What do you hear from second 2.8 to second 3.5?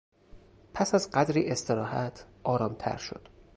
شد.